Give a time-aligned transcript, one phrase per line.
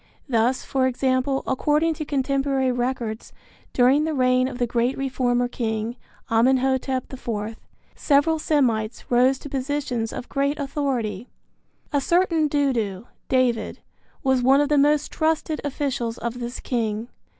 [0.27, 3.31] Thus, for example, according to contemporary records,
[3.71, 5.95] during the reign of the great reformer king,
[6.31, 7.55] Amenhotep IV,
[7.95, 11.29] several Semites rose to positions of great authority.
[11.93, 13.77] A certain Dudu (David)
[14.23, 17.07] was one of the most trusted officials of this king.